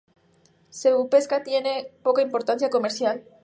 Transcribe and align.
Su 0.71 1.09
pesca 1.09 1.43
tiene 1.43 1.91
poca 2.01 2.23
importancia 2.23 2.71
comercial. 2.71 3.23